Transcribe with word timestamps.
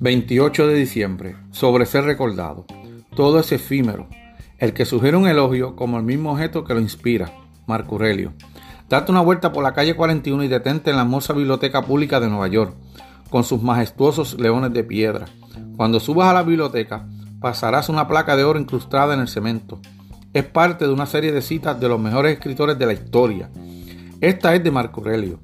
28 0.00 0.68
de 0.68 0.74
diciembre. 0.74 1.36
Sobre 1.50 1.84
ser 1.84 2.04
recordado. 2.04 2.64
Todo 3.16 3.40
es 3.40 3.50
efímero. 3.52 4.06
El 4.56 4.72
que 4.72 4.84
sugiere 4.84 5.16
un 5.16 5.26
elogio 5.26 5.74
como 5.74 5.98
el 5.98 6.04
mismo 6.04 6.32
objeto 6.32 6.64
que 6.64 6.72
lo 6.72 6.80
inspira. 6.80 7.32
Marco 7.66 7.96
Aurelio. 7.96 8.32
Date 8.88 9.10
una 9.10 9.20
vuelta 9.20 9.52
por 9.52 9.62
la 9.62 9.74
calle 9.74 9.96
41 9.96 10.44
y 10.44 10.48
detente 10.48 10.90
en 10.90 10.96
la 10.96 11.02
hermosa 11.02 11.32
biblioteca 11.32 11.82
pública 11.82 12.20
de 12.20 12.28
Nueva 12.28 12.48
York, 12.48 12.74
con 13.28 13.44
sus 13.44 13.62
majestuosos 13.62 14.40
leones 14.40 14.72
de 14.72 14.84
piedra. 14.84 15.26
Cuando 15.76 16.00
subas 16.00 16.28
a 16.28 16.34
la 16.34 16.42
biblioteca, 16.42 17.06
pasarás 17.40 17.88
una 17.88 18.08
placa 18.08 18.36
de 18.36 18.44
oro 18.44 18.58
incrustada 18.58 19.14
en 19.14 19.20
el 19.20 19.28
cemento. 19.28 19.80
Es 20.32 20.44
parte 20.44 20.86
de 20.86 20.92
una 20.92 21.06
serie 21.06 21.32
de 21.32 21.42
citas 21.42 21.78
de 21.78 21.88
los 21.88 22.00
mejores 22.00 22.32
escritores 22.32 22.78
de 22.78 22.86
la 22.86 22.92
historia. 22.92 23.50
Esta 24.20 24.54
es 24.54 24.64
de 24.64 24.70
Marco 24.70 25.00
Aurelio. 25.00 25.40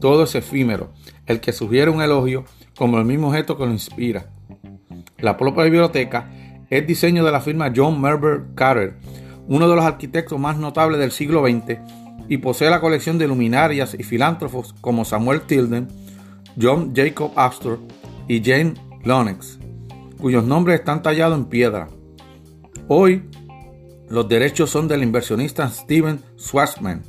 Todo 0.00 0.24
es 0.24 0.34
efímero. 0.34 0.92
El 1.26 1.40
que 1.40 1.52
sugiere 1.52 1.90
un 1.90 2.02
elogio 2.02 2.44
como 2.76 2.98
el 2.98 3.04
mismo 3.04 3.28
objeto 3.28 3.56
que 3.56 3.66
lo 3.66 3.72
inspira. 3.72 4.30
La 5.18 5.36
propia 5.36 5.64
biblioteca 5.64 6.30
es 6.68 6.86
diseño 6.86 7.24
de 7.24 7.32
la 7.32 7.40
firma 7.40 7.72
John 7.74 8.00
Merber 8.00 8.44
Carter, 8.54 8.96
uno 9.48 9.68
de 9.68 9.76
los 9.76 9.84
arquitectos 9.84 10.38
más 10.38 10.58
notables 10.58 10.98
del 10.98 11.12
siglo 11.12 11.42
XX 11.46 11.78
y 12.28 12.38
posee 12.38 12.70
la 12.70 12.80
colección 12.80 13.18
de 13.18 13.28
luminarias 13.28 13.94
y 13.98 14.02
filántropos 14.02 14.74
como 14.80 15.04
Samuel 15.04 15.42
Tilden, 15.42 15.88
John 16.60 16.92
Jacob 16.94 17.32
Astor 17.36 17.78
y 18.28 18.42
Jane 18.42 18.74
Lonex, 19.04 19.58
cuyos 20.18 20.44
nombres 20.44 20.80
están 20.80 21.02
tallados 21.02 21.38
en 21.38 21.44
piedra. 21.46 21.88
Hoy, 22.88 23.28
los 24.08 24.28
derechos 24.28 24.70
son 24.70 24.88
del 24.88 25.02
inversionista 25.02 25.68
Steven 25.68 26.20
Schwarzman. 26.38 27.02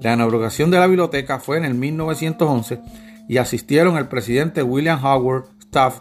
La 0.00 0.14
inauguración 0.14 0.70
de 0.70 0.78
la 0.78 0.86
biblioteca 0.86 1.38
fue 1.38 1.56
en 1.58 1.64
el 1.64 1.74
1911 1.74 2.80
y 3.28 3.38
asistieron 3.38 3.96
el 3.96 4.08
presidente 4.08 4.62
William 4.62 5.04
Howard 5.04 5.46
Staff, 5.60 5.98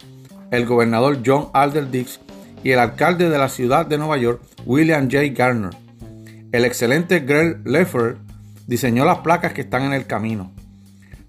el 0.51 0.65
gobernador 0.65 1.19
John 1.25 1.47
Alder 1.53 1.89
Dix 1.89 2.19
y 2.63 2.71
el 2.71 2.79
alcalde 2.79 3.29
de 3.29 3.37
la 3.37 3.49
ciudad 3.49 3.85
de 3.85 3.97
Nueva 3.97 4.17
York, 4.17 4.41
William 4.65 5.09
J. 5.09 5.27
Garner. 5.35 5.71
El 6.51 6.65
excelente 6.65 7.19
Greg 7.19 7.61
Leffer 7.65 8.17
diseñó 8.67 9.05
las 9.05 9.19
placas 9.19 9.53
que 9.53 9.61
están 9.61 9.83
en 9.83 9.93
el 9.93 10.05
camino. 10.05 10.51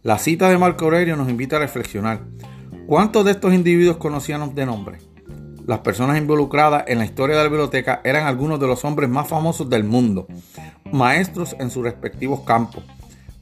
La 0.02 0.18
cita 0.18 0.48
de 0.48 0.58
Marco 0.58 0.84
Aurelio 0.84 1.16
nos 1.16 1.28
invita 1.28 1.56
a 1.56 1.60
reflexionar. 1.60 2.20
¿Cuántos 2.86 3.24
de 3.24 3.32
estos 3.32 3.52
individuos 3.52 3.96
conocían 3.96 4.54
de 4.54 4.66
nombre? 4.66 4.98
Las 5.66 5.80
personas 5.80 6.16
involucradas 6.16 6.84
en 6.86 6.98
la 6.98 7.04
historia 7.04 7.36
de 7.36 7.42
la 7.42 7.48
biblioteca 7.48 8.00
eran 8.04 8.26
algunos 8.26 8.60
de 8.60 8.68
los 8.68 8.84
hombres 8.84 9.10
más 9.10 9.26
famosos 9.26 9.68
del 9.68 9.82
mundo, 9.82 10.28
maestros 10.92 11.56
en 11.58 11.70
sus 11.70 11.82
respectivos 11.82 12.40
campos, 12.42 12.84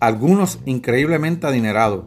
algunos 0.00 0.58
increíblemente 0.64 1.46
adinerados. 1.46 2.06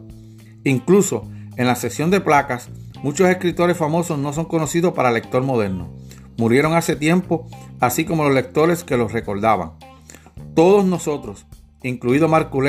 Incluso 0.64 1.28
en 1.56 1.66
la 1.68 1.76
sección 1.76 2.10
de 2.10 2.20
placas, 2.20 2.68
muchos 3.00 3.28
escritores 3.28 3.76
famosos 3.76 4.18
no 4.18 4.32
son 4.32 4.46
conocidos 4.46 4.92
para 4.92 5.10
el 5.10 5.14
lector 5.14 5.42
moderno. 5.44 5.94
Murieron 6.36 6.74
hace 6.74 6.96
tiempo, 6.96 7.46
así 7.78 8.04
como 8.04 8.24
los 8.24 8.34
lectores 8.34 8.82
que 8.82 8.96
los 8.96 9.12
recordaban. 9.12 9.74
Todos 10.54 10.84
nosotros 10.84 11.46
incluido 11.82 12.26
Marco 12.26 12.60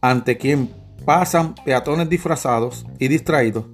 ante 0.00 0.36
quien 0.38 0.70
pasan 1.04 1.54
peatones 1.64 2.08
disfrazados 2.08 2.86
y 3.00 3.08
distraídos, 3.08 3.64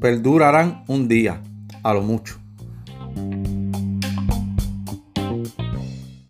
perdurarán 0.00 0.84
un 0.86 1.08
día, 1.08 1.42
a 1.82 1.92
lo 1.92 2.02
mucho. 2.02 2.38